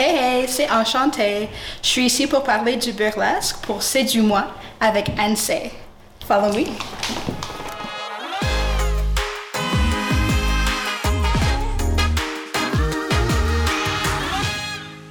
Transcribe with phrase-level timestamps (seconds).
[0.00, 1.48] Hey hey, c'est Enchanté.
[1.82, 4.46] Je suis ici pour parler du burlesque pour C'est du moi
[4.78, 5.50] avec Anse.
[6.24, 6.66] Follow me.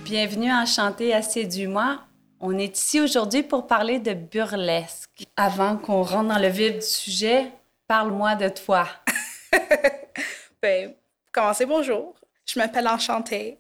[0.05, 1.99] Bienvenue à Enchanté à C'est du moi.
[2.39, 5.25] On est ici aujourd'hui pour parler de burlesque.
[5.35, 7.51] Avant qu'on rentre dans le vif du sujet,
[7.89, 8.87] parle-moi de toi.
[10.61, 10.93] ben,
[11.33, 12.15] commencez bonjour.
[12.45, 13.59] Je m'appelle Enchantée.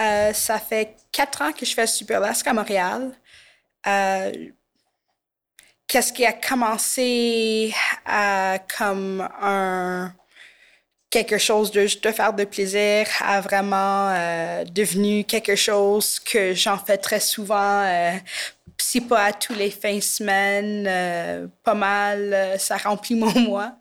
[0.00, 3.12] Euh, ça fait quatre ans que je fais du burlesque à Montréal.
[3.86, 4.32] Euh,
[5.86, 7.74] qu'est-ce qui a commencé
[8.08, 10.12] euh, comme un
[11.10, 14.12] quelque chose de de faire de plaisir a vraiment
[14.70, 18.20] devenu quelque chose que j'en fais très souvent
[18.76, 23.72] si pas à tous les fins de semaine, pas mal, ça remplit mon mois.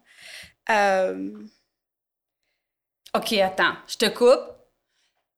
[3.14, 4.57] OK, attends, je te coupe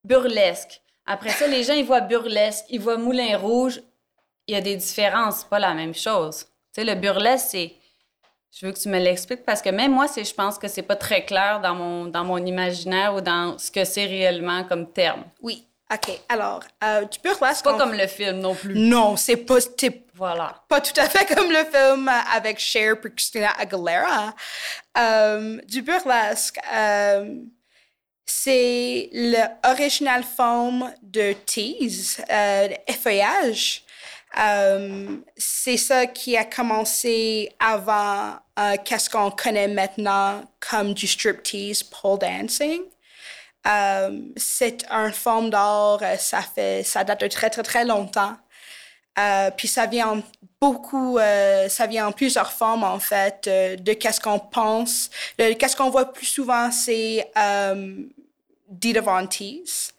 [0.03, 0.81] burlesque.
[1.05, 3.81] Après ça, les gens, ils voient burlesque, ils voient Moulin Rouge.
[4.47, 6.45] Il y a des différences, c'est pas la même chose.
[6.73, 7.73] Tu sais, le burlesque, c'est.
[8.51, 10.81] Je veux que tu me l'expliques parce que même moi, c'est, je pense que c'est
[10.81, 14.91] pas très clair dans mon, dans mon imaginaire ou dans ce que c'est réellement comme
[14.91, 15.23] terme.
[15.41, 15.65] Oui.
[15.91, 16.19] OK.
[16.29, 17.63] Alors, euh, du burlesque.
[17.63, 18.77] Pas comme le film non plus.
[18.77, 19.57] Non, c'est pas.
[20.13, 20.63] Voilà.
[20.67, 24.35] Pas tout à fait comme le film avec Cher et Christina Aguilera.
[24.97, 26.59] Euh, du burlesque.
[26.71, 27.35] Euh,
[28.29, 33.83] c'est l'original forme de tease, euh, effeuillage.
[34.39, 41.81] Euh, c'est ça qui a commencé avant euh, qu'est-ce qu'on connaît maintenant comme du striptease
[41.81, 42.81] pole dancing.
[43.67, 48.37] Euh, c'est une forme d'art, ça fait, ça date de très très très longtemps.
[49.57, 50.21] puis ça vient
[50.61, 51.17] beaucoup,
[51.67, 55.09] ça vient en plusieurs formes en fait de qu'est-ce qu'on pense.
[55.37, 57.29] Qu'est-ce qu'on voit plus souvent, c'est
[58.69, 59.93] Dita Von Teese.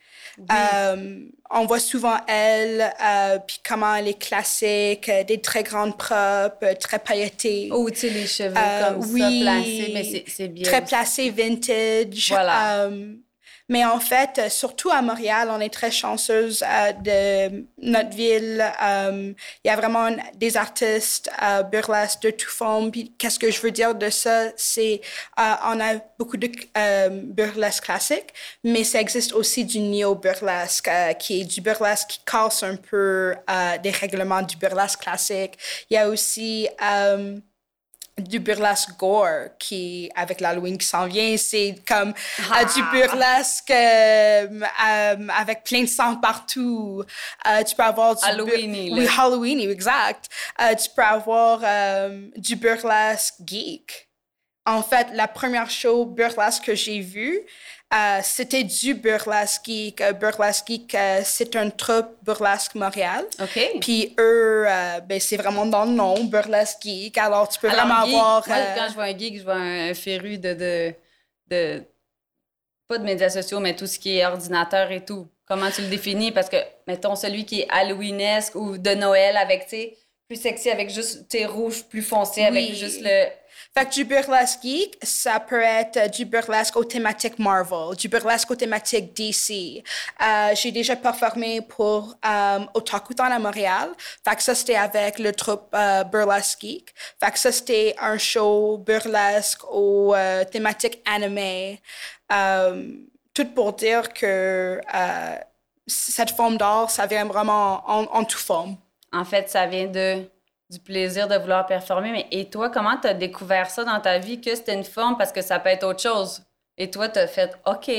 [0.51, 5.99] Euh, on voit souvent elle, euh, puis comment elle est classique, euh, des très grandes
[5.99, 7.69] propres, très pailletées.
[7.73, 10.65] Oh, tu sais, les cheveux comme ça, placés, mais c'est bien.
[10.65, 12.29] Très placés, vintage.
[12.31, 12.89] Voilà.
[13.71, 18.61] Mais en fait, euh, surtout à Montréal, on est très chanceuse euh, de notre ville.
[18.83, 19.33] Euh,
[19.65, 21.31] il y a vraiment des artistes
[21.71, 22.91] burlesques de tout forme.
[22.91, 25.01] Puis qu'est-ce que je veux dire de ça, c'est
[25.39, 26.51] on a beaucoup de
[27.33, 32.77] burlesque classique, mais ça existe aussi du néo-burlesque, qui est du burlesque qui casse un
[32.77, 33.35] peu
[33.83, 35.57] des règlements du burlesque classique.
[35.89, 36.69] Il y a aussi
[38.19, 42.65] du burlesque gore qui avec l'Halloween qui s'en vient c'est comme euh, ah.
[42.65, 44.47] du burlesque euh,
[44.87, 47.05] euh, avec plein de sang partout.
[47.67, 50.29] Tu peux avoir du Halloween oui Halloween exact.
[50.59, 51.61] Tu peux avoir
[52.37, 54.09] du burlesque geek.
[54.67, 57.41] En fait la première show burlesque que j'ai vue
[57.93, 60.01] euh, c'était du Burlesque Geek.
[60.01, 63.25] Euh, burlesque Geek, euh, c'est un troupe Burlesque Montréal.
[63.41, 63.79] OK.
[63.81, 64.65] Puis eux,
[65.07, 67.19] ben, c'est vraiment dans le nom, Burlesque Geek.
[67.19, 68.47] Alors, tu peux vraiment avoir...
[68.47, 70.95] Moi, quand je vois un geek, je vois un, féru de, de,
[71.49, 71.83] de,
[72.87, 75.27] Pas de médias sociaux, mais tout ce qui est ordinateur et tout.
[75.45, 76.31] Comment tu le définis?
[76.31, 79.97] Parce que, mettons, celui qui est Halloweenesque ou de Noël avec, tu sais,
[80.29, 83.27] plus sexy avec juste, tes rouge plus foncé avec juste le
[83.73, 88.57] fait du burlesque geek, ça peut être du burlesque aux thématiques Marvel, du burlesque aux
[88.57, 89.83] thématiques DC.
[90.21, 93.91] Euh, j'ai déjà performé pour euh, Otakutan à Montréal.
[94.25, 96.95] Fait que ça, c'était avec le troupe euh, Burlesque Geek.
[97.23, 101.79] Fait que ça, c'était un show burlesque aux euh, thématiques anime.
[102.33, 102.93] Euh,
[103.33, 104.81] tout pour dire que
[105.87, 108.77] cette forme d'art, ça vient vraiment en, en toute forme.
[109.13, 110.25] En fait, ça vient de
[110.71, 112.13] du plaisir de vouloir performer.
[112.13, 115.19] Mais et toi, comment tu as découvert ça dans ta vie que c'était une forme
[115.19, 116.43] parce que ça peut être autre chose?
[116.79, 117.91] Et toi, tu as fait OK,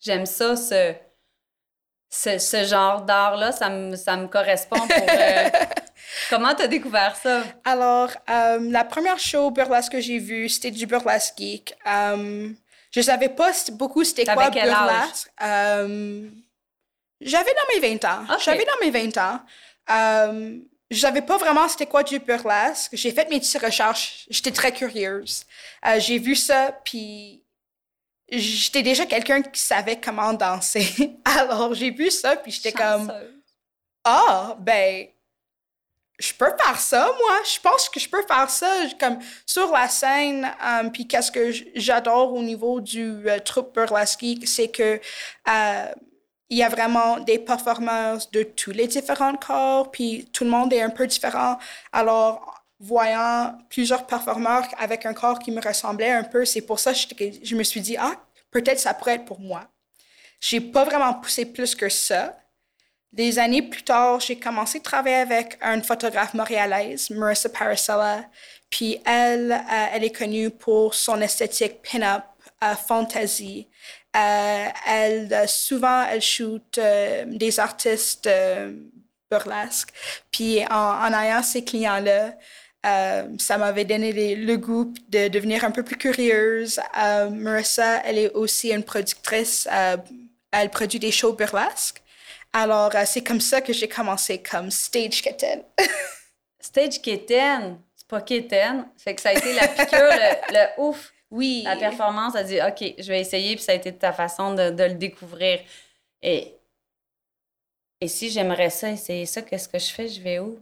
[0.00, 0.94] j'aime ça, ce,
[2.10, 5.08] ce, genre d'art-là, ça me, ça me correspond pour.
[5.08, 5.48] Euh,
[6.30, 7.42] comment tu as découvert ça?
[7.64, 11.74] Alors, euh, la première show burlesque que j'ai vue, c'était du burlesque geek.
[11.86, 12.50] Euh,
[12.92, 15.30] je savais pas beaucoup c'était quoi quel burlesque.
[15.42, 16.28] Euh,
[17.20, 18.38] j'avais dans mes 20 ans.
[18.44, 19.40] J'avais dans mes 20 ans.
[20.94, 22.90] Savais pas vraiment c'était quoi du burlesque.
[22.94, 24.26] J'ai fait mes petites recherches.
[24.30, 25.44] J'étais très curieuse.
[25.84, 27.42] Euh, j'ai vu ça, puis
[28.28, 31.18] j'étais déjà quelqu'un qui savait comment danser.
[31.24, 33.12] Alors, j'ai vu ça, puis j'étais comme...
[34.04, 35.08] Ah, ben,
[36.18, 37.38] je peux faire ça, moi.
[37.44, 40.50] Je pense que je peux faire ça comme sur la scène.
[40.64, 45.00] Um, puis qu'est-ce que j'adore au niveau du euh, troupe burlesque, c'est que
[45.48, 45.92] euh,
[46.48, 50.72] il y a vraiment des performances de tous les différents corps, puis tout le monde
[50.72, 51.58] est un peu différent.
[51.92, 56.92] Alors, voyant plusieurs performeurs avec un corps qui me ressemblait un peu, c'est pour ça
[56.92, 58.14] que je me suis dit, ah,
[58.50, 59.68] peut-être ça pourrait être pour moi.
[60.40, 62.36] J'ai pas vraiment poussé plus que ça.
[63.12, 68.24] des années plus tard, j'ai commencé à travailler avec une photographe montréalaise, Marissa Paracella.
[68.68, 72.24] Puis elle, euh, elle est connue pour son esthétique pin-up,
[72.62, 73.68] euh, fantasy.
[74.16, 76.80] Euh, elle, souvent, elle shoot
[77.26, 78.28] des artistes
[79.30, 79.90] burlesques.
[80.30, 82.34] Puis en, ayant ces clients-là,
[83.38, 86.80] ça m'avait donné le goût de devenir un peu plus curieuse.
[87.30, 89.68] Marissa, elle est aussi une productrice.
[90.50, 92.02] elle produit des shows burlesques.
[92.56, 95.62] Alors, euh, c'est comme ça que j'ai commencé comme stage kitten.
[96.60, 98.86] stage kitten, c'est pas kitten.
[99.04, 100.10] Que ça a été la piqûre,
[100.50, 101.12] le, ouf.
[101.30, 101.62] Oui.
[101.64, 104.62] La performance a dit, OK, je vais essayer, puis ça a été ta façon de,
[104.62, 105.60] le découvrir.
[106.22, 106.54] Et,
[108.00, 110.08] et si j'aimerais ça, essayer ça, qu'est-ce que je fais?
[110.08, 110.58] Je vais où?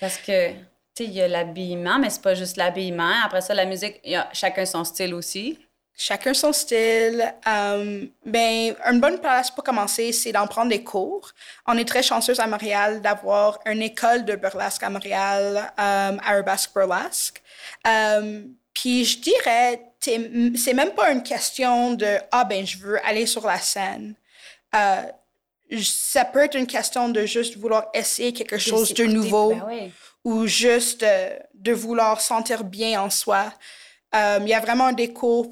[0.00, 0.56] Parce que, tu
[0.94, 3.14] sais, il y a l'habillement, mais c'est pas juste l'habillement.
[3.24, 5.58] Après ça, la musique, y a chacun son style aussi.
[5.96, 7.32] Chacun son style.
[7.46, 11.30] Euh, ben, une bonne place pour commencer, c'est d'en prendre des cours.
[11.66, 16.70] On est très chanceuse à Montréal d'avoir une école de burlesque à Montréal, euh, Arabesque
[16.74, 17.42] Burlesque.
[17.86, 18.42] Euh,
[18.72, 23.46] puis je dirais, c'est même pas une question de ah ben je veux aller sur
[23.46, 24.14] la scène.
[24.74, 25.02] Euh,
[25.82, 29.90] ça peut être une question de juste vouloir essayer quelque chose de nouveau ben
[30.24, 31.04] ou juste
[31.54, 33.52] de vouloir sentir bien en soi.
[34.14, 35.50] Il y a vraiment des cours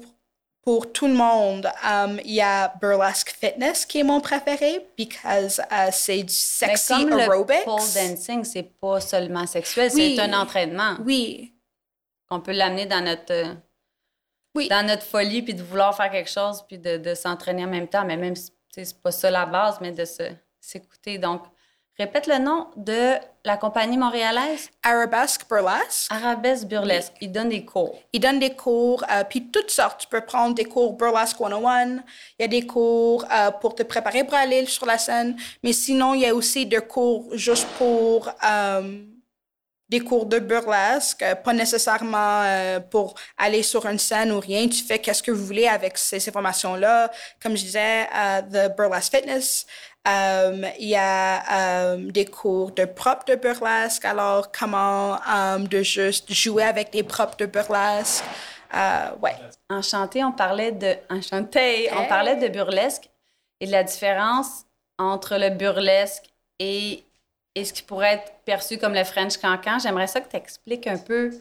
[0.61, 4.87] pour tout le monde, um, il y a Burlesque Fitness qui est mon préféré
[5.23, 7.57] parce que uh, c'est du sexy Mais comme aerobics.
[7.59, 10.97] Le pole dancing, c'est pas seulement sexuel, c'est un entraînement.
[11.03, 11.53] Oui.
[12.29, 13.53] On peut l'amener dans notre euh,
[14.55, 14.69] oui.
[14.69, 17.87] dans notre folie puis de vouloir faire quelque chose puis de, de s'entraîner en même
[17.87, 20.05] temps, mais même si c'est pas ça la base, mais de
[20.61, 21.17] s'écouter.
[21.17, 21.41] Donc,
[22.01, 23.13] Répète le nom de
[23.43, 24.69] la compagnie montréalaise?
[24.83, 26.11] Arabesque Burlesque.
[26.11, 27.13] Arabesque Burlesque.
[27.21, 27.99] Ils donnent des cours.
[28.13, 30.01] Ils donnent des cours, euh, puis toutes sortes.
[30.01, 31.87] Tu peux prendre des cours Burlesque 101.
[31.87, 32.01] Il
[32.39, 35.35] y a des cours euh, pour te préparer pour aller sur la scène.
[35.63, 38.99] Mais sinon, il y a aussi des cours juste pour euh,
[39.89, 42.45] des cours de burlesque, pas nécessairement
[42.89, 44.69] pour aller sur une scène ou rien.
[44.69, 47.11] Tu fais qu'est-ce que vous voulez avec ces informations-là.
[47.43, 48.07] Comme je disais,
[48.49, 49.65] The Burlesque Fitness.
[50.07, 55.83] Euh, il y a euh, des cours de propre de burlesque, alors comment euh, de
[55.83, 58.23] juste jouer avec des propres de burlesque.
[59.21, 59.35] ouais.
[59.69, 63.09] Enchanté, on parlait de enchanté, on parlait de burlesque
[63.59, 64.65] et de la différence
[64.97, 66.23] entre le burlesque
[66.57, 67.03] et,
[67.53, 69.77] et ce qui pourrait être perçu comme le French cancan.
[69.77, 71.31] J'aimerais ça que tu expliques un peu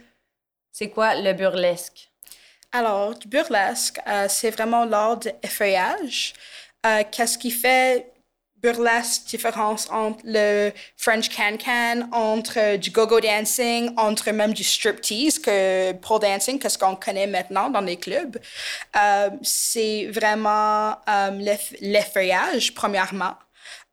[0.70, 2.10] c'est quoi le burlesque.
[2.72, 3.98] Alors, du burlesque,
[4.28, 6.34] c'est vraiment l'art d'effeuillage.
[7.10, 8.06] Qu'est-ce qui fait
[8.62, 15.92] burlesque différence entre le French can-can, entre du go-go dancing, entre même du striptease, que
[15.92, 18.38] pole dancing, qu'est-ce qu'on connaît maintenant dans les clubs.
[18.96, 23.34] Euh, c'est vraiment euh, l'effeuillage, premièrement.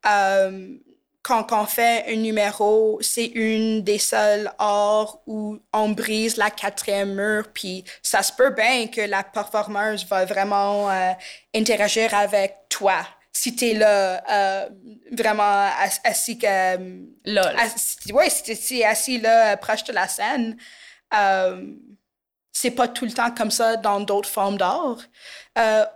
[0.06, 0.78] Euh,
[1.22, 7.14] quand on fait un numéro, c'est une des seules arts où on brise la quatrième
[7.14, 11.12] mur, puis ça se peut bien que la performeuse va vraiment euh,
[11.54, 13.04] interagir avec toi
[13.38, 14.68] si t'es là, euh,
[15.12, 15.70] vraiment
[16.02, 16.46] assis que.
[16.46, 17.54] Euh, là.
[18.12, 20.56] ouais, si t'es assis là, proche de la scène,
[21.14, 21.64] euh,
[22.50, 24.98] c'est pas tout le temps comme ça dans d'autres formes d'art.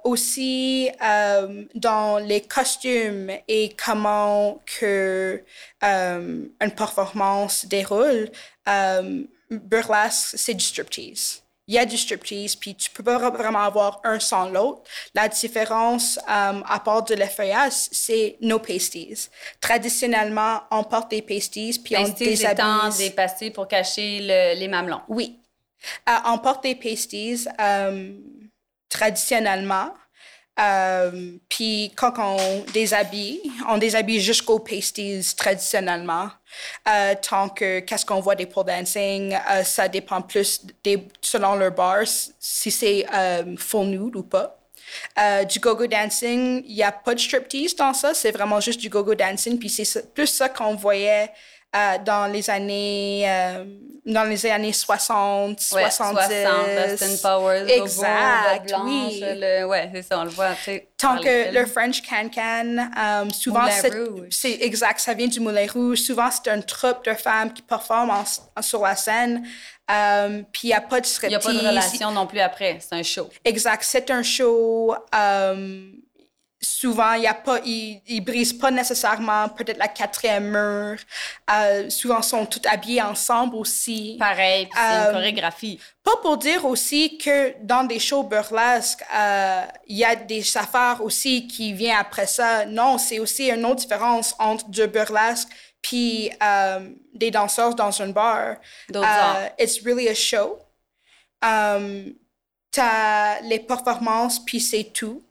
[0.05, 0.89] aussi,
[1.75, 5.43] dans les costumes et comment que
[5.83, 8.31] une performance déroule,
[9.51, 14.01] burlesque, c'est du striptease il y a du striptease, puis tu peux pas vraiment avoir
[14.05, 14.83] un sans l'autre.
[15.15, 19.29] La différence, euh, à part de l'effeuillage, c'est nos pasties.
[19.61, 22.99] Traditionnellement, on porte des pasties, puis on déshabille.
[22.99, 24.19] des pastilles pour cacher
[24.57, 25.03] les mamelons.
[25.09, 25.39] Oui.
[26.09, 28.13] Euh, on porte des pasties euh,
[28.89, 29.95] traditionnellement.
[30.61, 36.29] Euh, puis quand on déshabille, on déshabille jusqu'aux pasties traditionnellement.
[36.89, 41.55] Euh, tant que qu'est-ce qu'on voit des pole dancing, euh, ça dépend plus des, selon
[41.55, 42.01] leur bar,
[42.39, 43.07] si c'est
[43.57, 44.59] full nude ou pas.
[45.49, 48.91] du go-go dancing, il n'y a pas de striptease dans ça, c'est vraiment juste du
[48.91, 49.59] go-go dancing.
[49.59, 51.31] Puis c'est plus ça qu'on voyait
[51.75, 53.65] euh, dans les années euh,
[54.05, 55.93] dans les années 60, ouais, 70.
[55.93, 59.21] 60, Dustin Powers, exact, oui.
[59.23, 60.51] Le, ouais, c'est ça, on le voit.
[60.99, 63.69] Tant que le French can-can, um, souvent
[64.31, 65.99] c'est exact, ça vient du Moulin Rouge.
[65.99, 68.13] Souvent c'est une troupe de femmes qui performent
[68.61, 69.47] sur la scène.
[69.89, 72.41] Um, puis il n'y a pas de Il n'y a pas de relation non plus
[72.41, 73.29] après, c'est un show.
[73.45, 74.95] Exact, c'est un show.
[75.15, 76.03] Um,
[76.63, 80.97] souvent, il y a pas, ils, ils brisent pas nécessairement peut-être la quatrième mur.
[81.53, 84.17] Euh, souvent, sont tous habillés ensemble aussi.
[84.19, 85.81] Pareil, c'est une euh, chorégraphie.
[86.03, 91.01] Pas pour dire aussi que dans des shows burlesques, euh, il y a des affaires
[91.03, 92.65] aussi qui viennent après ça.
[92.65, 95.49] Non, c'est aussi une autre différence entre du burlesque
[95.81, 96.31] puis
[97.13, 98.55] des danseurs dans un bar.
[99.59, 100.59] it's really a show.
[101.43, 102.15] Um,
[102.71, 105.25] t'as les performances, puis c'est tout.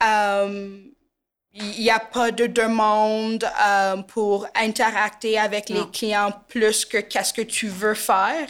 [0.00, 7.32] Il n'y a pas de demande euh, pour interacter avec les clients plus que qu'est-ce
[7.32, 8.48] que tu veux faire.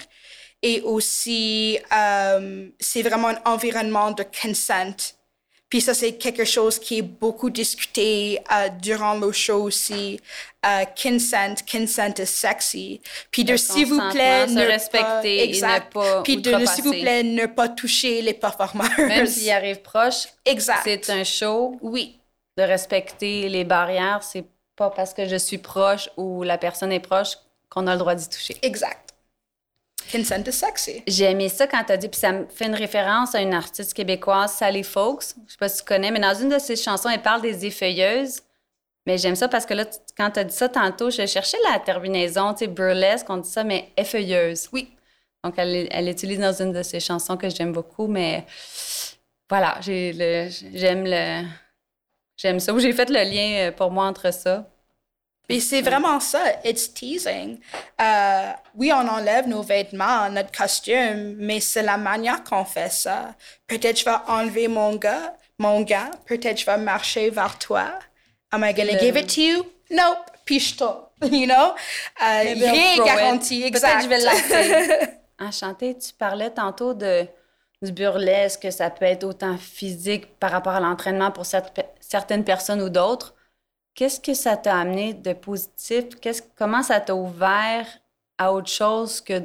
[0.62, 5.17] Et aussi, euh, c'est vraiment un environnement de consent.
[5.68, 8.40] Puis ça, c'est quelque chose qui est beaucoup discuté
[8.80, 10.20] durant le show aussi.
[11.00, 13.00] consent, consent is sexy.
[13.30, 15.94] Puis de s'il vous plaît, ne respecter, exact.
[15.94, 18.88] ne pas Puis de s'il vous plaît, ne pas toucher les performeurs.
[18.98, 20.28] Même s'ils arrivent proche.
[20.44, 20.80] Exact.
[20.84, 21.76] C'est un show.
[21.82, 22.18] Oui
[22.58, 24.22] de respecter les barrières.
[24.22, 24.44] C'est
[24.74, 27.38] pas parce que je suis proche ou la personne est proche
[27.70, 28.56] qu'on a le droit d'y toucher.
[28.62, 29.07] Exact.
[30.10, 31.02] Consent is sexy.
[31.06, 33.54] J'ai aimé ça quand tu as dit, puis ça me fait une référence à une
[33.54, 35.34] artiste québécoise, Sally Folks.
[35.46, 37.66] Je sais pas si tu connais, mais dans une de ses chansons, elle parle des
[37.66, 38.40] effeuilleuses.
[39.06, 39.84] Mais j'aime ça parce que là,
[40.16, 43.48] quand tu as dit ça tantôt, je cherchais la terminaison, tu sais, burlesque, on dit
[43.48, 44.68] ça, mais effeuilleuse.
[44.72, 44.90] Oui.
[45.44, 48.44] Donc, elle, elle utilise dans une de ses chansons que j'aime beaucoup, mais
[49.48, 51.44] voilà, j'aime le,
[52.38, 52.72] J'aime ça.
[52.78, 54.70] J'ai fait le lien euh, pour moi entre ça.
[55.50, 57.58] Et c'est vraiment ça, it's teasing.
[58.00, 63.34] Euh, oui, on enlève nos vêtements, notre costume, mais c'est la manière qu'on fait ça.
[63.66, 67.86] Peut-être je vais enlever mon gars, mon gars, peut-être je vais marcher vers toi.
[68.50, 69.66] Am I gonna give it to you?
[69.90, 70.18] Nope.
[70.44, 70.74] Puis je
[71.22, 71.74] you know?
[72.22, 73.88] Euh, rien garanti, exact.
[73.88, 75.08] Peut-être je vais lancer.
[75.40, 77.26] Enchanté, tu parlais tantôt de
[77.80, 82.88] du burlesque, ça peut être autant physique par rapport à l'entraînement pour certaines personnes ou
[82.88, 83.34] d'autres.
[83.98, 86.04] Qu'est-ce que ça t'a amené de positif?
[86.56, 87.84] comment ça t'a ouvert
[88.38, 89.42] à autre chose que,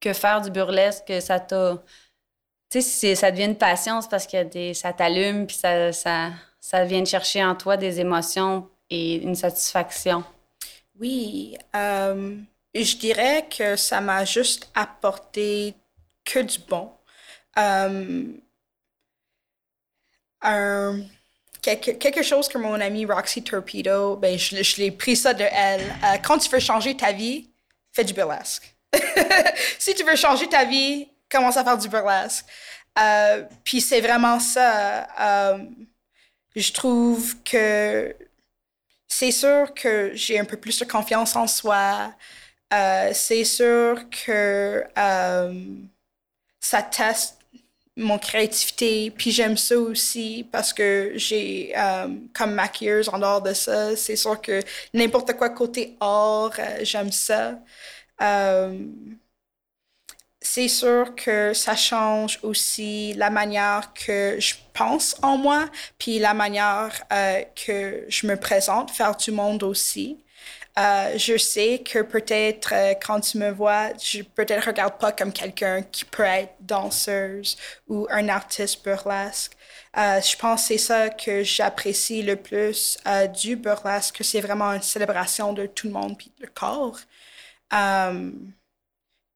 [0.00, 1.12] que faire du burlesque?
[1.20, 1.82] Ça t'a.
[2.70, 6.30] Tu sais, ça devient une passion, parce que ça t'allume, puis ça, ça,
[6.60, 10.24] ça vient chercher en toi des émotions et une satisfaction.
[10.98, 11.58] Oui.
[11.76, 12.38] Euh,
[12.74, 15.74] je dirais que ça m'a juste apporté
[16.24, 16.90] que du bon.
[17.58, 18.32] Euh,
[21.62, 25.80] quelque, chose que mon amie Roxy Torpedo, ben, je, je l'ai pris ça de elle.
[25.80, 27.48] Euh, quand tu veux changer ta vie,
[27.92, 28.74] fais du burlesque.
[29.78, 32.44] si tu veux changer ta vie, commence à faire du burlesque.
[32.98, 35.06] Euh, puis c'est vraiment ça.
[36.56, 38.16] je trouve que
[39.06, 42.12] c'est sûr que j'ai un peu plus de confiance en soi.
[43.12, 44.84] c'est sûr que
[46.60, 47.37] ça teste
[47.98, 49.10] mon créativité.
[49.10, 54.16] Puis j'aime ça aussi parce que j'ai, euh, comme maquilleuse, en dehors de ça, c'est
[54.16, 54.60] sûr que
[54.94, 57.58] n'importe quoi côté or, euh, j'aime ça.
[58.22, 58.78] Euh,
[60.40, 66.32] c'est sûr que ça change aussi la manière que je pense en moi, puis la
[66.34, 67.02] manière
[67.66, 70.24] que je me présente, faire du monde aussi.
[70.78, 75.32] Euh, je sais que peut-être euh, quand tu me vois, je peut-être regarde pas comme
[75.32, 77.56] quelqu'un qui peut être danseuse
[77.88, 79.56] ou un artiste burlesque.
[79.96, 82.98] Euh, je pense que c'est ça que j'apprécie le plus
[83.34, 87.00] du burlesque, que c'est vraiment une célébration de tout le monde puis le corps.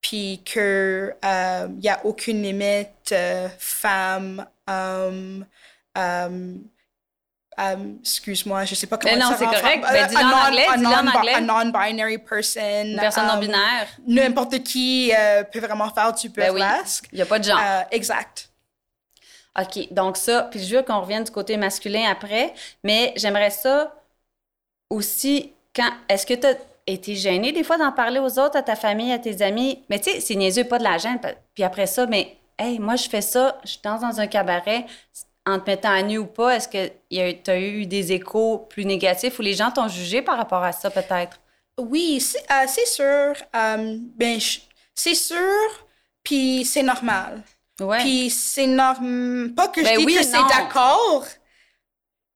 [0.00, 3.14] puis qu'il n'y a aucune limite
[3.58, 5.46] femme, homme,
[5.94, 6.70] Um,
[8.00, 9.82] excuse-moi, je sais pas comment mais non, c'est correct.
[9.82, 11.34] Ben, dis-le en anglais, dis en anglais.
[11.34, 12.84] A non-binary person.
[12.84, 13.88] Une personne um, non-binaire.
[14.06, 17.04] N'importe qui euh, peut vraiment faire du burlesque.
[17.04, 17.08] Ben oui.
[17.12, 17.60] Il n'y a pas de genre.
[17.62, 18.48] Euh, exact.
[19.60, 23.94] OK, donc ça, puis je veux qu'on revienne du côté masculin après, mais j'aimerais ça
[24.88, 26.54] aussi, quand, est-ce que tu as
[26.86, 29.84] été gênée des fois d'en parler aux autres, à ta famille, à tes amis?
[29.90, 31.20] Mais tu sais, c'est niaiseux, pas de la gêne,
[31.54, 34.86] puis après ça, mais, hey, moi, je fais ça, je danse dans un cabaret,
[35.46, 38.84] en te mettant à nu ou pas, est-ce que tu as eu des échos plus
[38.84, 41.40] négatifs ou les gens t'ont jugé par rapport à ça, peut-être?
[41.78, 43.44] Oui, c'est euh, sûr.
[43.56, 44.38] Euh, ben,
[44.94, 45.86] c'est sûr,
[46.22, 47.42] puis c'est normal.
[47.80, 47.98] Ouais.
[47.98, 49.52] Puis c'est normal.
[49.54, 51.26] Pas que je ben dis que c'est d'accord.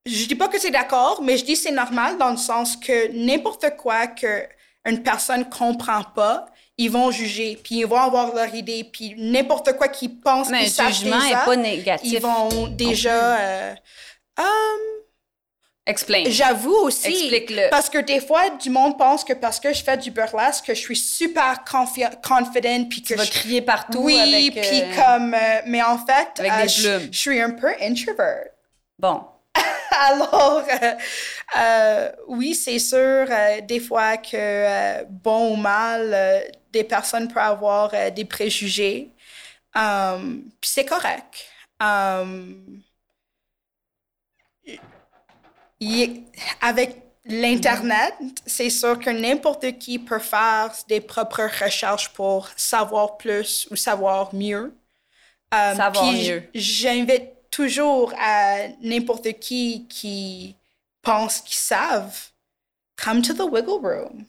[0.05, 3.11] Je dis pas que c'est d'accord, mais je dis c'est normal dans le sens que
[3.13, 4.43] n'importe quoi que
[4.85, 6.45] une personne comprend pas,
[6.77, 10.65] ils vont juger, puis ils vont avoir leur idée, puis n'importe quoi qu'ils pensent, Mais
[10.65, 12.13] le jugement n'est pas négatif.
[12.13, 13.39] Ils vont déjà...
[13.39, 13.73] Euh,
[14.37, 14.45] um,
[15.87, 16.25] Explain.
[16.27, 17.07] J'avoue aussi.
[17.07, 17.69] Explique-le.
[17.69, 20.73] Parce que des fois, du monde pense que parce que je fais du burlesque, que
[20.73, 23.99] je suis super confident, puis que tu vas crier partout.
[24.03, 25.33] Oui, puis euh, comme.
[25.33, 28.47] Euh, mais en fait, avec des je, je, suis un peu introvert.
[28.99, 29.21] Bon.
[30.09, 30.63] Alors,
[32.27, 33.25] oui, c'est sûr,
[33.63, 39.09] des fois que, bon ou mal, des personnes peuvent avoir des préjugés.
[39.73, 41.45] Puis c'est correct.
[46.61, 48.13] avec l'Internet,
[48.45, 54.33] c'est sûr que n'importe qui peut faire des propres recherches pour savoir plus ou savoir
[54.33, 54.73] mieux.
[55.53, 56.43] Euh, savoir mieux.
[56.55, 60.55] J'invite toujours à n'importe qui qui
[61.01, 62.29] pense qu'ils savent,
[62.95, 64.25] come to the wiggle room.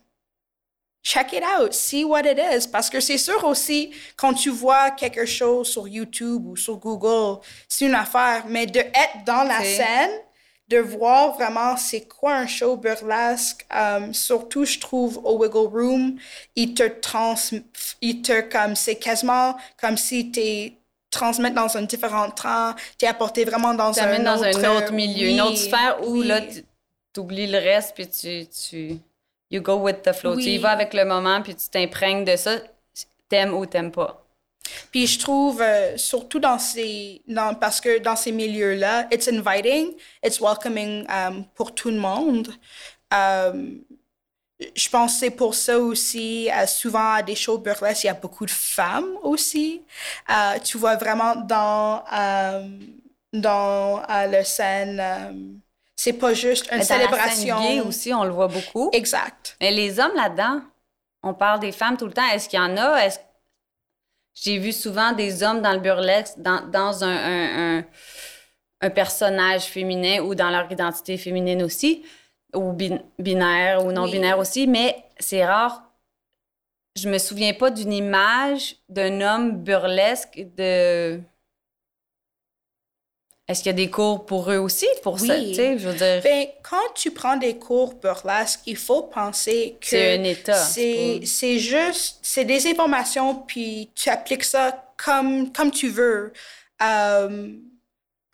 [1.03, 2.69] Check it out, see what it is.
[2.69, 7.41] Parce que c'est sûr aussi, quand tu vois quelque chose sur YouTube ou sur Google,
[7.69, 10.11] c'est une affaire, mais de être dans la scène,
[10.69, 13.65] de voir vraiment c'est quoi un show burlesque.
[13.75, 16.19] Um, surtout, je trouve, au Wiggle Room,
[16.57, 17.37] il te trans...
[18.03, 20.75] Il te, comme, c'est quasiment comme si tu
[21.11, 24.63] transmettre dans un différent temps, t'es apporté vraiment dans un dans autre...
[24.63, 28.99] un autre milieu, une autre sphère où là, tu oublies le reste, puis tu, tu...
[29.51, 30.37] You go with the flow.
[30.37, 32.57] Tu y vas avec le moment, puis tu t'imprègnes de ça,
[33.29, 34.25] t'aimes ou t'aimes pas.
[34.91, 39.95] Puis je trouve, euh, surtout dans ces, dans, parce que dans ces milieux-là, it's inviting,
[40.25, 42.49] it's welcoming um, pour tout le monde.
[43.13, 43.81] Um,
[44.75, 48.11] je pense que c'est pour ça aussi, euh, souvent à des shows burlesques, il y
[48.11, 49.83] a beaucoup de femmes aussi.
[50.29, 52.03] Euh, tu vois vraiment dans,
[53.33, 55.63] dans la scène,
[55.99, 57.57] c'est pas juste une célébration.
[57.57, 58.89] La scène aussi, on le voit beaucoup.
[58.93, 59.57] Exact.
[59.61, 60.61] Mais les hommes là-dedans,
[61.25, 62.27] on parle des femmes tout le temps.
[62.33, 63.05] Est-ce qu'il y en a?
[63.05, 63.19] Est-ce
[64.33, 67.85] j'ai vu souvent des hommes dans le burlesque, dans, dans un, un,
[68.81, 72.05] un, personnage féminin ou dans leur identité féminine aussi,
[72.55, 72.73] ou
[73.19, 75.83] binaire ou non-binaire aussi, mais c'est rare.
[76.95, 81.21] Je me souviens pas d'une image d'un homme burlesque de
[83.49, 85.95] est-ce qu'il y a des cours pour eux aussi, pour ça, tu sais, je veux
[85.95, 86.21] dire...
[86.23, 89.87] Ben, quand tu prends des cours burlesque, il faut penser que...
[89.87, 90.53] C'est un état.
[90.53, 92.19] C'est juste...
[92.21, 96.35] C'est des informations, puis tu appliques ça comme, comme tu veux.
[96.83, 97.55] Euh,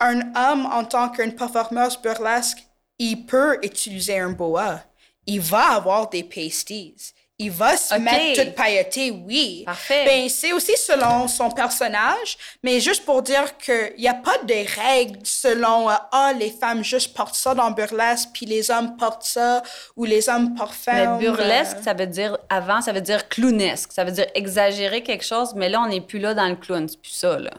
[0.01, 2.57] un homme, en tant qu'un performeuse burlesque,
[2.99, 4.83] il peut utiliser un boa.
[5.25, 6.93] Il va avoir des pasties
[7.37, 9.63] il va se mettre tout pailleté, oui.
[9.65, 10.05] Parfait.
[10.05, 14.53] Ben, c'est aussi selon son personnage, mais juste pour dire qu'il n'y a pas de
[14.79, 19.25] règles selon, euh, ah, les femmes juste portent ça dans burlesque, puis les hommes portent
[19.25, 19.63] ça,
[19.97, 21.17] ou les hommes portent ferme.
[21.17, 23.91] Mais burlesque, ça veut dire, avant, ça veut dire clownesque.
[23.91, 26.87] Ça veut dire exagérer quelque chose, mais là, on n'est plus là dans le clown.
[26.87, 27.51] C'est plus ça, là.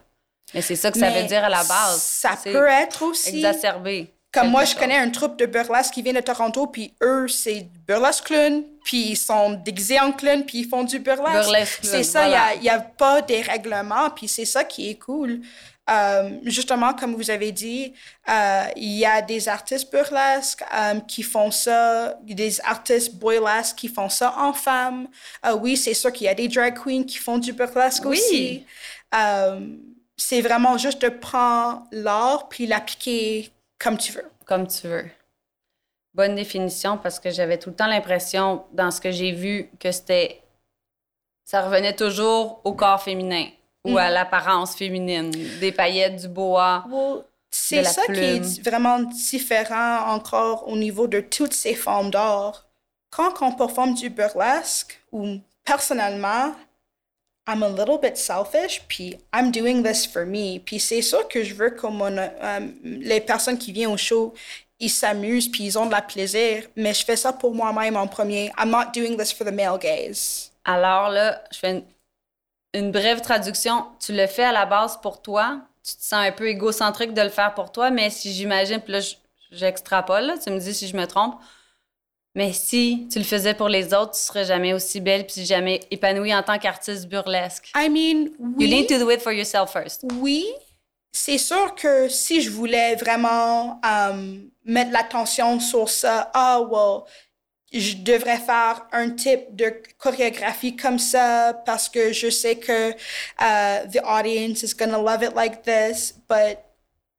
[0.54, 2.00] Mais c'est ça que ça veut dire à la base.
[2.00, 3.44] Ça peut être aussi.
[3.44, 4.15] Exacerbé.
[4.36, 7.66] Comme moi, je connais un troupe de burlesque qui vient de Toronto, puis eux, c'est
[7.86, 11.32] burlesque clown, puis ils sont déguisés en clown, puis ils font du burlesque.
[11.32, 15.40] burlesque c'est ça, il n'y a, pas des règlements, puis c'est ça qui est cool.
[15.88, 17.94] Euh, justement, comme vous avez dit,
[18.28, 23.88] euh, il y a des artistes burlesques euh, qui font ça, des artistes boylesques qui
[23.88, 25.08] font ça en femmes.
[25.60, 28.18] oui, c'est sûr qu'il y a des drag queens qui font du burlesque oui.
[28.18, 28.64] aussi.
[30.16, 34.24] c'est vraiment juste de prendre l'art puis l'appliquer comme tu veux.
[34.44, 35.06] Comme tu veux.
[36.14, 39.92] Bonne définition parce que j'avais tout le temps l'impression, dans ce que j'ai vu, que
[39.92, 40.42] c'était.
[41.44, 43.46] Ça revenait toujours au corps féminin
[43.84, 44.14] ou à mm.
[44.14, 46.84] l'apparence féminine, des paillettes, du bois.
[47.50, 52.66] c'est ça qui est vraiment différent encore au niveau de toutes ces formes d'art.
[53.10, 56.52] Quand on performe du burlesque, ou personnellement,
[57.48, 60.58] I'm a little bit selfish, puis I'm doing this for me.
[60.58, 64.34] Puis c'est sûr que je veux que euh, les personnes qui viennent au show,
[64.80, 68.08] ils s'amusent, puis ils ont de la plaisir, mais je fais ça pour moi-même en
[68.08, 68.52] premier.
[68.58, 70.50] I'm not doing this for the male gaze.
[70.64, 71.84] Alors là, je fais
[72.74, 73.86] une, brève traduction.
[74.00, 75.60] Tu le fais à la base pour toi.
[75.84, 78.92] Tu te sens un peu égocentrique de le faire pour toi, mais si j'imagine, puis
[78.92, 79.00] là,
[79.52, 81.36] j'extrapole, tu me dis si je me trompe,
[82.36, 85.80] mais si tu le faisais pour les autres, tu serais jamais aussi belle puis jamais
[85.90, 87.72] épanouie en tant qu'artiste burlesque.
[87.74, 88.66] I mean, oui.
[88.66, 90.04] You need to do it for yourself first.
[90.20, 90.44] Oui.
[91.12, 97.04] C'est sûr que si je voulais vraiment um, mettre l'attention sur ça, ah, well,
[97.72, 103.88] je devrais faire un type de chorégraphie comme ça parce que je sais que uh,
[103.90, 106.12] the audience is gonna love it like this.
[106.28, 106.58] But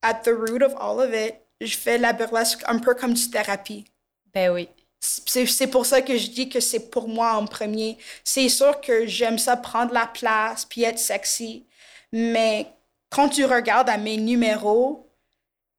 [0.03, 3.32] at the root of all of it, je fais la burlesque un peu comme du
[3.32, 3.86] thérapie.
[4.32, 4.69] Ben oui.
[4.99, 7.97] C'est pour ça que je dis que c'est pour moi en premier.
[8.23, 11.65] C'est sûr que j'aime ça prendre la place puis être sexy.
[12.12, 12.67] Mais
[13.10, 15.07] quand tu regardes à mes numéros,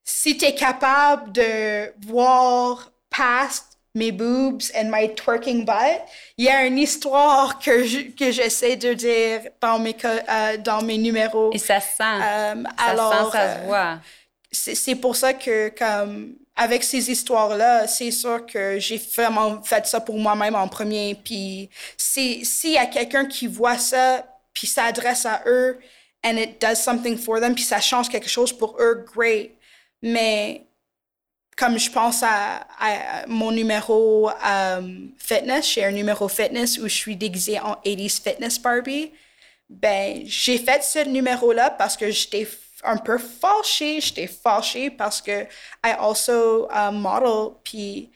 [0.04, 6.00] si tu es capable de voir past mes boobs and my twerking butt,
[6.36, 11.50] il y a une histoire que j'essaie de dire dans mes, euh, dans mes numéros.
[11.52, 12.02] Et ça sent.
[12.02, 13.98] Euh, ça alors, sent, ça se voit.
[14.52, 20.00] c'est pour ça que comme avec ces histoires-là, c'est sûr que j'ai vraiment fait ça
[20.00, 21.14] pour moi-même en premier.
[21.14, 25.78] Puis s'il y a quelqu'un qui voit ça, puis s'adresse à eux,
[26.26, 29.52] and it does something for them, puis ça change quelque chose pour eux, great.
[30.02, 30.66] Mais
[31.56, 32.66] comme je pense à,
[33.28, 38.58] mon numéro um, fitness, j'ai un numéro fitness où je suis déguisée en 80s Fitness
[38.58, 39.12] Barbie,
[39.70, 42.48] ben j'ai fait ce numéro-là parce que j'étais
[42.84, 44.00] un peu fâchée.
[44.00, 45.42] J'étais fâchée parce que
[45.84, 48.10] I also uh, model, puis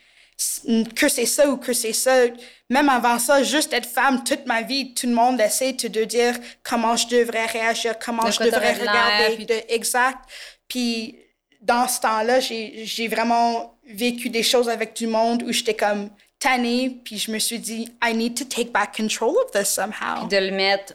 [0.97, 2.25] que c'est ça ou que c'est ça.
[2.71, 6.35] Même avant ça, juste être femme toute ma vie, tout le monde essaie de dire
[6.63, 9.65] comment je devrais réagir, comment je devrais regarder.
[9.69, 10.29] exact.
[10.69, 11.19] Puis
[11.61, 17.01] dans ce temps-là, j'ai vraiment vécu des choses avec du monde où j'étais comme tannée,
[17.05, 20.27] puis je me suis dit, I need to take back control of this somehow.
[20.27, 20.95] de le mettre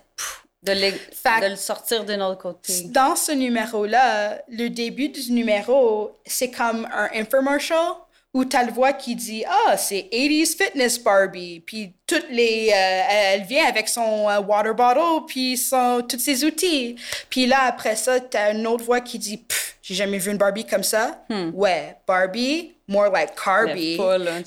[0.63, 2.83] de, le sortir de notre côté.
[2.85, 7.93] Dans ce numéro-là, le début du numéro, c'est comme un infomercial
[8.33, 11.61] où tu as le voix qui dit Ah, c'est 80s Fitness Barbie.
[11.65, 16.43] Puis toutes les, euh, elle vient avec son euh, water bottle, puis son, tous ses
[16.43, 16.95] outils.
[17.29, 19.43] Puis là, après ça, tu as une autre voix qui dit
[19.81, 21.23] J'ai jamais vu une Barbie comme ça.
[21.29, 21.51] Hmm.
[21.53, 23.97] Ouais, Barbie, more like Carbie.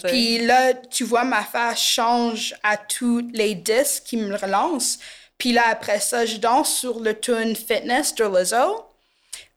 [0.04, 4.98] Puis là, tu vois, ma face change à tous les disques qui me relancent.
[5.40, 8.87] Puis là, après ça, je danse sur le tune Fitness de Lizzo.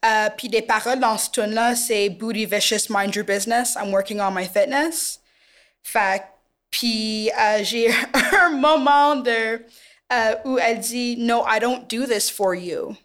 [0.05, 4.21] Euh, puis des paroles dans ce tune-là, c'est Booty Vicious, Mind Your Business, I'm working
[4.21, 5.19] on my fitness.
[5.83, 6.23] Fait
[6.71, 7.93] puis euh, j'ai
[8.39, 9.61] un moment de,
[10.11, 12.95] euh, où elle dit No, I don't do this for you.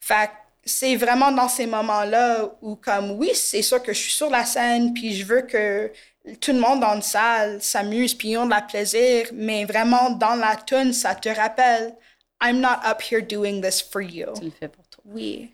[0.00, 0.30] Fait
[0.64, 4.44] c'est vraiment dans ces moments-là où, comme, oui, c'est sûr que je suis sur la
[4.44, 5.92] scène, puis je veux que
[6.40, 10.10] tout le monde dans la salle s'amuse puis ils ont de la plaisir, mais vraiment
[10.10, 11.94] dans la tune, ça te rappelle
[12.42, 14.32] I'm not up here doing this for you.
[14.38, 15.02] Tu le fais pour toi.
[15.06, 15.50] Oui.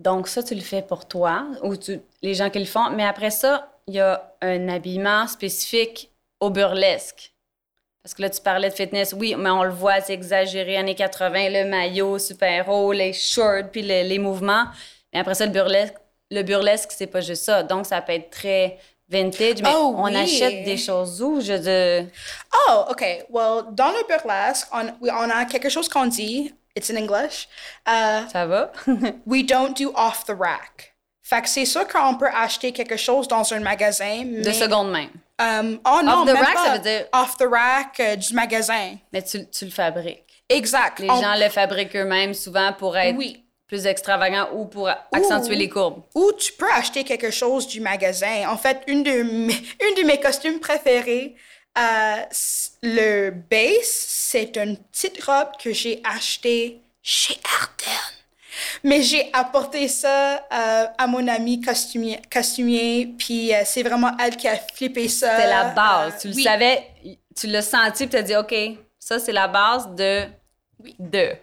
[0.00, 1.74] Donc ça, tu le fais pour toi ou
[2.22, 6.50] les gens qui le font, mais après ça, il y a un habillement spécifique au
[6.50, 7.34] burlesque.
[8.02, 10.94] Parce que là, tu parlais de fitness, oui, mais on le voit, c'est exagéré, années
[10.94, 14.66] 80, le maillot super haut, les shorts, puis les mouvements.
[15.12, 15.94] Mais après ça, le burlesque,
[16.30, 17.62] le burlesque, c'est pas juste ça.
[17.62, 22.10] Donc, ça peut être très vintage, mais oh, on achète des choses où, je dis...
[22.68, 23.02] Oh, OK.
[23.30, 27.48] Well, dans le burlesque, on, on a quelque chose qu'on dit, it's in English.
[27.86, 28.72] Uh, ça va?
[29.26, 30.94] we don't do off the rack.
[31.22, 34.24] Fait que c'est sûr qu'on peut acheter quelque chose dans un magasin.
[34.26, 35.08] Mais, de seconde main.
[35.38, 37.04] Um, oh non, off the rack, ça veut dire.
[37.12, 38.96] Off the rack euh, du magasin.
[39.12, 40.24] Mais tu, tu le fabriques.
[40.48, 40.98] Exact.
[40.98, 43.16] Les gens le fabriquent eux-mêmes souvent pour être.
[43.16, 46.02] Oui plus extravagant ou pour accentuer les courbes.
[46.14, 48.48] Ou tu peux acheter quelque chose du magasin.
[48.48, 49.54] En fait, une de mes,
[49.88, 51.36] une de mes costumes préférés,
[51.78, 52.22] euh,
[52.82, 58.14] le base, c'est une petite robe que j'ai achetée chez Arden.
[58.82, 64.36] Mais j'ai apporté ça euh, à mon ami costumier, costumier puis euh, c'est vraiment elle
[64.36, 65.36] qui a flippé ça.
[65.36, 66.18] C'est la base.
[66.20, 66.86] tu le savais,
[67.36, 68.54] tu l'as senti, puis tu as dit, OK,
[68.98, 70.24] ça, c'est la base de...
[70.82, 70.96] Oui.
[70.98, 71.36] De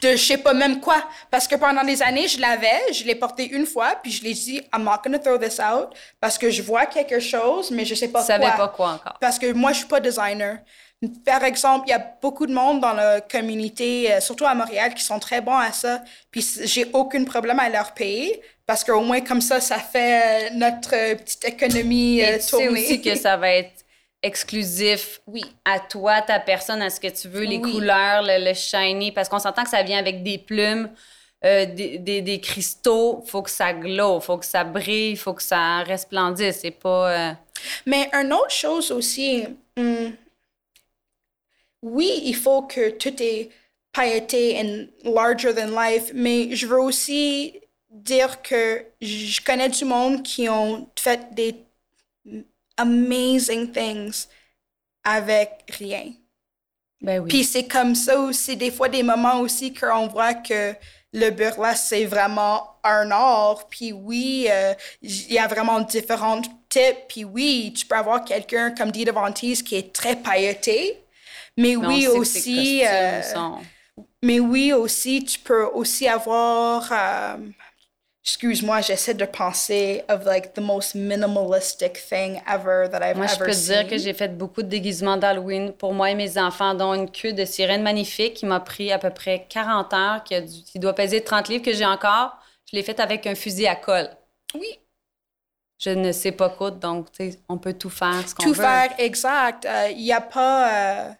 [0.00, 1.02] de je sais pas même quoi.
[1.30, 4.34] Parce que pendant des années, je l'avais, je l'ai porté une fois, puis je l'ai
[4.34, 5.88] dit, I'm not gonna throw this out,
[6.20, 8.36] parce que je vois quelque chose, mais je sais pas quoi.
[8.36, 9.18] Tu savais pas quoi encore.
[9.20, 10.58] Parce que moi, je suis pas designer.
[11.24, 14.92] Par exemple, il y a beaucoup de monde dans la communauté, euh, surtout à Montréal,
[14.92, 16.02] qui sont très bons à ça.
[16.30, 20.54] Puis j'ai aucun problème à leur payer parce qu'au moins comme ça, ça fait euh,
[20.54, 23.72] notre petite économie euh, Et tu sais aussi que ça va être
[24.22, 25.42] exclusif oui.
[25.64, 29.38] à toi, ta personne, à ce que tu veux, les couleurs, le, shiny, parce qu'on
[29.38, 30.90] s'entend que ça vient avec des plumes,
[31.44, 35.42] euh, des, des, des, cristaux, faut que ça glow, faut que ça brille, faut que
[35.42, 37.30] ça resplendisse, c'est pas...
[37.30, 37.32] Euh,
[37.86, 40.10] Mais une autre chose aussi, hmm,
[41.82, 43.48] oui, il faut que tout est
[43.92, 47.58] pailleté and larger than life, mais je veux aussi
[47.90, 51.56] dire que je connais du monde qui ont fait des
[52.80, 54.26] amazing things
[55.04, 56.12] avec rien.
[57.00, 57.28] Ben oui.
[57.28, 60.74] Puis c'est comme ça aussi, des fois, des moments aussi qu'on voit que
[61.12, 63.66] le burlesque, c'est vraiment un art.
[63.68, 67.08] Puis oui, euh, il y a vraiment différents types.
[67.08, 71.02] Puis oui, tu peux avoir quelqu'un comme Dita Vantis qui est très pailleté.
[71.56, 72.82] Mais, oui aussi...
[72.86, 73.22] Euh,
[74.22, 76.88] mais oui aussi, tu peux aussi avoir...
[76.92, 77.36] Euh,
[78.22, 83.28] excuse-moi, j'essaie de penser of like the most minimalistic thing ever that I've moi, ever
[83.28, 83.38] seen.
[83.38, 86.14] Moi, je peux te dire que j'ai fait beaucoup de déguisements d'Halloween pour moi et
[86.14, 89.92] mes enfants, dont une queue de sirène magnifique qui m'a pris à peu près 40
[89.94, 92.36] heures, qui, a qui doit peser 30 livres que j'ai encore.
[92.70, 94.10] Je l'ai faite avec un fusil à colle.
[94.54, 94.78] Oui.
[95.78, 97.06] Je ne sais pas quoi, donc
[97.48, 98.52] on peut tout faire ce qu'on veut.
[98.52, 99.64] Tout faire, exact.
[99.64, 101.08] Il euh, n'y a pas...
[101.08, 101.12] Euh,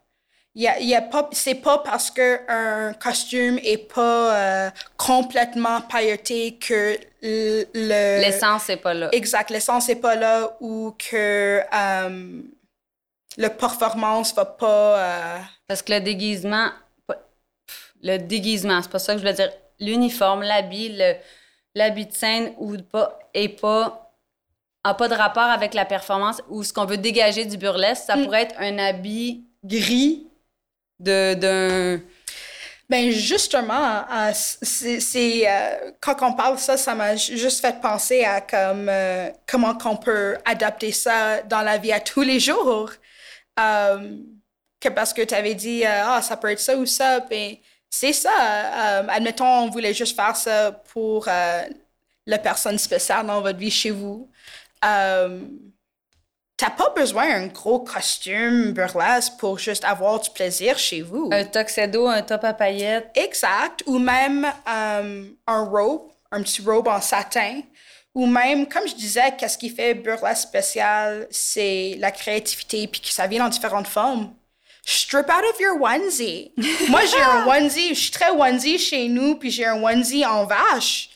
[0.55, 6.57] y a, y a pas, c'est pas parce qu'un costume est pas euh, complètement pailleté
[6.57, 8.21] que le...
[8.21, 9.09] L'essence n'est pas là.
[9.13, 12.43] Exact, l'essence n'est pas là ou que euh,
[13.37, 14.99] le performance va pas...
[14.99, 16.71] Euh, parce que le déguisement...
[18.03, 19.53] Le déguisement, c'est pas ça que je veux dire.
[19.79, 20.99] L'uniforme, l'habit,
[21.75, 24.07] l'habit de scène ou pas, est pas
[24.83, 28.05] a pas de rapport avec la performance ou ce qu'on veut dégager du burlesque.
[28.07, 28.25] Ça mm.
[28.25, 30.30] pourrait être un habit gris
[31.01, 32.01] d'un.
[32.89, 38.89] Ben justement, c'est euh, quand on parle ça, ça m'a juste fait penser à comme
[38.89, 42.91] euh, comment qu'on peut adapter ça dans la vie à tous les jours.
[43.61, 44.17] Euh,
[44.81, 47.55] que parce que tu avais dit ah ça peut être ça ou ça, ben
[47.89, 49.05] c'est ça.
[49.09, 54.29] admettons, on voulait juste faire ça pour la personne spéciale dans votre vie chez vous.
[56.61, 61.31] T'as pas besoin d'un gros costume burlesque pour juste avoir du plaisir chez vous.
[61.33, 63.11] Un tuxedo, un top à paillettes.
[63.15, 63.83] Exact.
[63.87, 67.63] Ou même euh, un robe, un petit robe en satin.
[68.15, 73.09] Ou même, comme je disais, qu'est-ce qui fait burlesque spécial, c'est la créativité, puis que
[73.09, 74.31] ça vient dans différentes formes.
[74.85, 76.53] Strip out of your onesie.
[76.91, 80.45] Moi, j'ai un onesie, je suis très onesie chez nous, puis j'ai un onesie en
[80.45, 81.09] vache.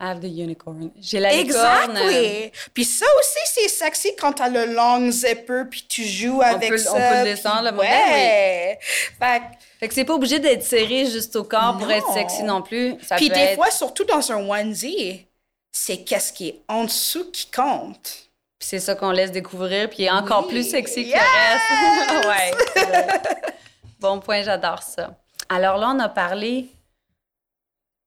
[0.00, 0.92] I have the unicorn.
[1.00, 1.96] J'ai la licorne.
[1.96, 2.52] Exactly.
[2.72, 6.92] Puis ça aussi, c'est sexy quand t'as le long zipper puis tu joues avec ça.
[6.92, 8.78] On peut le descendre, le modèle, ouais.
[8.80, 9.42] Fait,
[9.80, 12.94] fait que c'est pas obligé d'être serré juste au corps pour être sexy non plus.
[13.02, 15.26] Ça puis des fois, surtout dans un onesie,
[15.72, 18.28] c'est qu'est-ce qui est en dessous qui compte.
[18.58, 22.26] Puis c'est ça qu'on laisse découvrir, puis est encore plus sexy que le reste.
[22.86, 23.32] ouais.
[24.00, 25.16] bon point, j'adore ça.
[25.48, 26.68] Alors là, on a parlé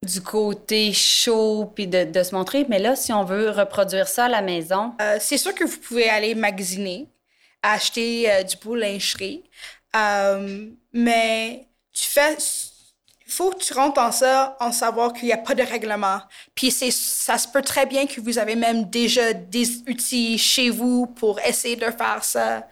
[0.06, 2.66] du côté chaud puis de, de, se montrer.
[2.70, 4.94] Mais là, si on veut reproduire ça à la maison.
[5.02, 7.08] Euh, c'est sûr que vous pouvez aller magasiner,
[7.62, 8.76] acheter euh, du beau.
[9.96, 12.38] Euh, mais tu fais
[13.32, 16.20] faut que tu rentres dans ça en savoir qu'il n'y a pas de règlement.
[16.54, 20.70] Puis c'est, ça se peut très bien que vous avez même déjà des outils chez
[20.70, 22.68] vous pour essayer de faire ça,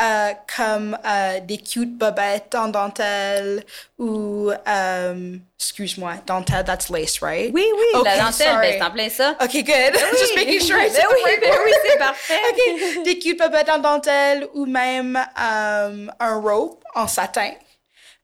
[0.00, 3.64] euh, comme euh, des cute bobettes en dentelle
[3.98, 7.50] ou, euh, excuse-moi, dentelle, that's lace, right?
[7.54, 9.30] Oui, oui, la dentelle, ben, c'est en plein ça.
[9.42, 9.94] OK, good.
[10.18, 10.76] Just making sure.
[10.76, 12.38] Ben oui, ben oui, c'est parfait.
[12.50, 17.52] OK, des cute bobettes en dentelle ou même un rope en satin.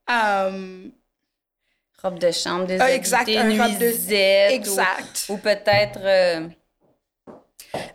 [0.07, 0.93] Um,
[2.03, 4.53] robe de chambre, des ah, exact, nuisettes.
[4.53, 5.27] Exact.
[5.29, 6.01] Ou, peut-être...
[6.03, 6.49] Euh,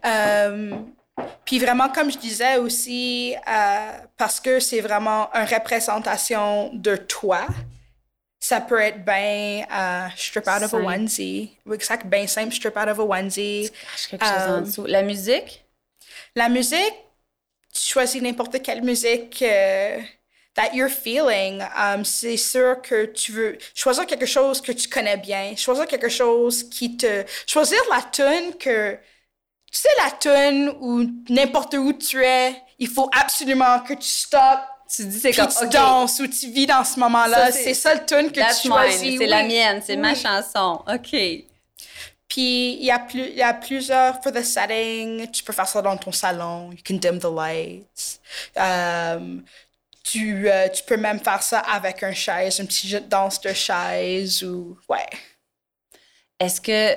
[0.05, 0.71] euh,
[1.45, 7.47] puis vraiment, comme je disais aussi, euh, parce que c'est vraiment une représentation de toi,
[8.39, 9.65] ça peut être bien
[10.17, 11.57] strip out of a onesie.
[11.71, 13.71] Exact, bien simple, strip out of a onesie.
[14.09, 14.85] quelque chose en dessous.
[14.85, 15.65] La musique?
[16.35, 16.93] La musique,
[17.73, 19.43] tu choisis n'importe quelle musique
[20.55, 21.63] that you're feeling.
[21.75, 26.09] Um, c'est sûr que tu veux choisir quelque chose que tu connais bien, choisir quelque
[26.09, 27.23] chose qui te...
[27.47, 28.97] Choisir la tune que...
[29.71, 34.69] Tu sais, la tune où n'importe où tu es, il faut absolument que tu stoppes
[34.95, 37.51] tu dis c'est comme tu danses ou tu vis dans ce moment-là.
[37.51, 39.17] C'est ça le tune que tu choisis.
[39.17, 40.83] C'est la mienne, c'est ma chanson.
[40.87, 41.15] OK.
[42.27, 45.29] Puis il y, a plus, il y a plusieurs for the setting.
[45.31, 46.71] Tu peux faire ça dans ton salon.
[46.71, 48.19] You can dim the lights.
[48.55, 49.43] Um,
[50.03, 53.39] tu, euh, tu peux même faire ça avec un chaise, un petit jeu de danse
[53.41, 54.77] de chaise ou.
[54.89, 55.07] Ouais.
[56.39, 56.95] Est-ce que.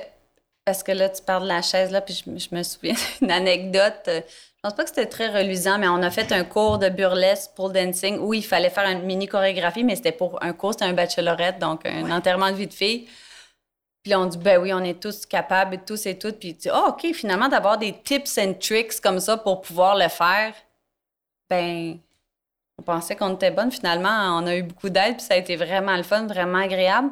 [0.65, 4.03] Parce que là, tu parles de la chaise, là, puis je, me souviens d'une anecdote.
[4.05, 4.21] Je
[4.61, 7.69] pense pas que c'était très reluisant, mais on a fait un cours de burlesque pour
[7.69, 10.93] dancing où il fallait faire une mini chorégraphie, mais c'était pour un cours, c'était un
[10.93, 13.07] bachelorette, donc un enterrement de vie de fille.
[14.03, 16.39] Puis là, on dit, ben oui, on est tous capables, tous et toutes.
[16.39, 19.95] Puis tu dis, oh, OK, finalement, d'avoir des tips and tricks comme ça pour pouvoir
[19.95, 20.53] le faire,
[21.49, 21.97] ben
[22.77, 23.71] on pensait qu'on était bonne.
[23.71, 27.11] Finalement, on a eu beaucoup d'aide, puis ça a été vraiment le fun, vraiment agréable.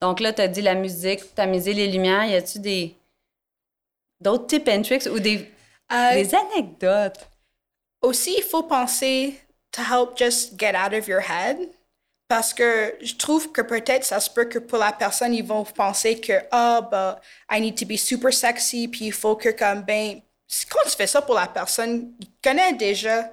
[0.00, 2.24] Donc là, tu as dit la musique, tu as misé les lumières.
[2.24, 2.96] Y a-tu des
[4.20, 5.50] d'autres tips and tricks ou des,
[5.92, 7.28] euh, des anecdotes?
[8.02, 9.40] Aussi, il faut penser
[9.72, 11.56] to help just get out of your head.
[12.28, 15.62] Parce que je trouve que peut-être ça se peut que pour la personne, ils vont
[15.62, 19.50] penser que, ah, oh, bah, I need to be super sexy, puis il faut que,
[19.50, 20.20] comme, ben,
[20.68, 23.30] quand tu fais ça pour la personne, il connaît déjà,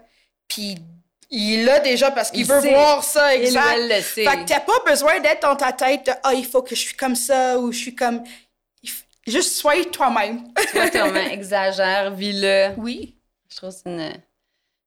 [0.48, 0.78] puis
[1.36, 3.76] il l'a déjà parce qu'il veut voir ça, exact.
[3.78, 4.24] Il le sait.
[4.24, 6.82] Fait que t'as pas besoin d'être dans ta tête de «Ah, il faut que je
[6.82, 8.24] suis comme ça» ou «Je suis comme...»
[9.26, 10.44] Juste sois toi-même.
[10.72, 12.74] Sois toi-même, exagère, vis-le.
[12.78, 13.16] Oui.
[13.50, 14.14] Je trouve c'est une...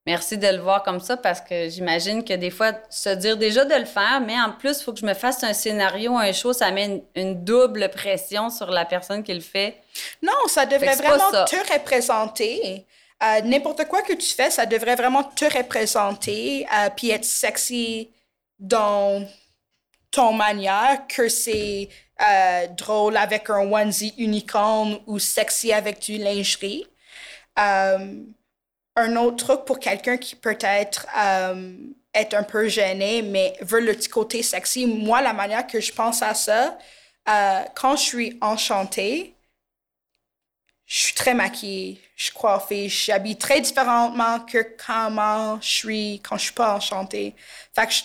[0.07, 3.65] Merci de le voir comme ça parce que j'imagine que des fois, se dire déjà
[3.65, 6.33] de le faire, mais en plus, il faut que je me fasse un scénario, un
[6.33, 9.79] show, ça met une, double pression sur la personne qui le fait.
[10.23, 12.87] Non, ça devrait vraiment te représenter.
[13.23, 18.11] Euh, n'importe quoi que tu fais, ça devrait vraiment te représenter, euh, puis être sexy
[18.59, 19.27] dans
[20.11, 21.89] ton manière, que c'est
[22.21, 26.87] euh, drôle avec un onesie unicorn ou sexy avec du lingerie.
[27.59, 28.23] Euh,
[28.97, 31.07] un autre truc pour quelqu'un qui peut-être
[32.15, 35.93] est un peu gêné, mais veut le petit côté sexy, moi, la manière que je
[35.93, 36.79] pense à ça,
[37.75, 39.36] quand je suis enchantée,
[40.87, 46.37] je suis très maquillée, je suis coiffée, j'habille très différemment que comment je suis quand
[46.39, 47.35] je suis pas enchantée.
[47.75, 48.03] Fait que je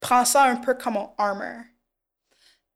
[0.00, 1.62] prends ça un peu comme un armor.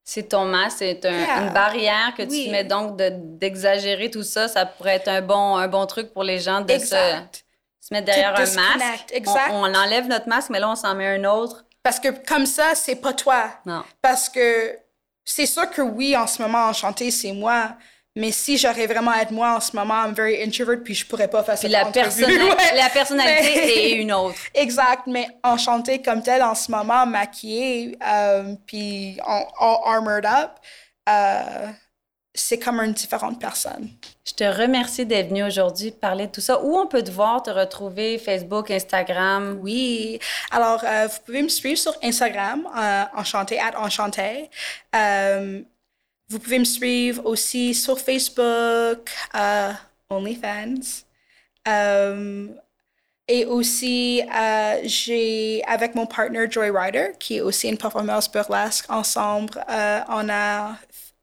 [0.08, 4.46] C'est ton masque, c'est une barrière que tu mets donc d'exagérer tout ça.
[4.46, 8.06] Ça pourrait être un bon, un bon truc pour les gens de se, se, mettre
[8.06, 9.10] derrière un masque.
[9.12, 9.50] Exact.
[9.50, 11.64] On, on, enlève notre masque, mais là, on s'en met un autre.
[11.82, 13.50] Parce que comme ça, c'est pas toi.
[13.64, 13.82] Non.
[14.00, 14.78] Parce que
[15.24, 17.76] c'est sûr que oui, en ce moment, enchanté, c'est moi.
[18.16, 21.06] Mais si j'aurais vraiment à être moi en ce moment, I'm very introvert, puis je
[21.06, 21.68] pourrais pas faire ça.
[21.68, 21.84] la,
[22.74, 24.38] la personnalité est une autre.
[24.54, 29.46] Exact, mais enchantée comme telle en ce moment, maquillée, euh, puis all,
[29.84, 30.52] armored up,
[31.10, 31.68] euh,
[32.32, 33.90] c'est comme une différente personne.
[34.26, 36.62] Je te remercie d'être venu aujourd'hui parler de tout ça.
[36.62, 39.58] Où on peut te voir, te retrouver, Facebook, Instagram?
[39.60, 40.18] Oui.
[40.50, 44.50] Alors, euh, vous pouvez me suivre sur Instagram, euh, enchanté, at enchanté.
[46.26, 49.74] Euh, vous pouvez me suivre aussi sur Facebook, uh,
[50.10, 51.04] OnlyFans.
[51.66, 52.54] Um,
[53.28, 58.86] et aussi, uh, j'ai, avec mon partner Joy Ryder, qui est aussi une performeuse burlesque,
[58.88, 60.76] ensemble, on a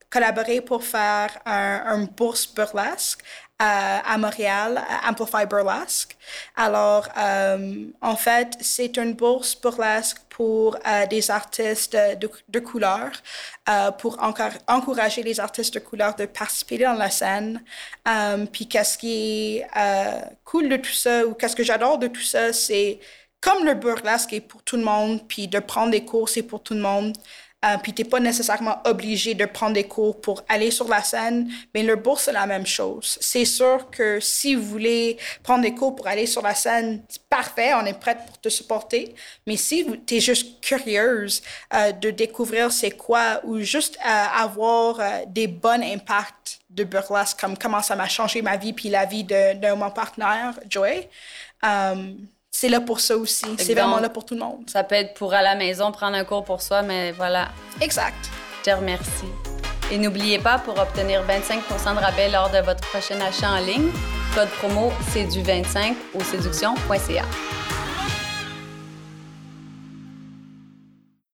[0.09, 3.23] collaboré pour faire un, un bourse burlesque
[3.59, 6.17] à Montréal, à Amplify Burlesque.
[6.55, 11.95] Alors, euh, en fait, c'est une bourse burlesque pour euh, des artistes
[12.49, 13.11] de, couleur,
[13.69, 14.17] euh, pour
[14.67, 17.63] encourager les artistes de couleur de participer dans la scène.
[18.51, 19.67] puis qu'est-ce qui est
[20.43, 22.99] cool de tout ça, ou qu'est-ce que j'adore de tout ça, c'est
[23.39, 26.63] comme le burlesque est pour tout le monde, puis de prendre des cours, c'est pour
[26.63, 27.13] tout le monde.
[27.63, 31.01] Euh, puis tu n'es pas nécessairement obligé de prendre des cours pour aller sur la
[31.01, 33.17] scène, mais le bourse, c'est la même chose.
[33.21, 37.23] C'est sûr que si vous voulez prendre des cours pour aller sur la scène, c'est
[37.23, 39.15] parfait, on est prêt pour te supporter.
[39.47, 41.41] Mais si tu es juste curieuse
[41.73, 47.57] euh, de découvrir c'est quoi ou juste euh, avoir des bons impacts de burlesque, comme
[47.57, 51.07] comment ça m'a changé ma vie puis la vie de, de mon partenaire, Joy,
[52.53, 53.47] c'est là pour ça aussi.
[53.57, 54.59] C'est vraiment là pour tout le monde.
[54.67, 57.49] Ça peut être pour à la maison prendre un cours pour soi, mais voilà.
[57.81, 58.29] Exact.
[58.59, 59.27] Je te remercie.
[59.91, 63.89] Et n'oubliez pas, pour obtenir 25% de rabais lors de votre prochain achat en ligne,
[64.35, 67.23] code promo c'est du 25 au séduction.ca.